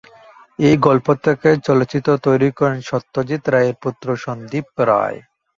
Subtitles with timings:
[0.59, 5.19] এই গল্প থেকে চলচ্চিত্র তৈরি করেন সত্যজিৎ রায়ের পুত্র সন্দীপ রায়।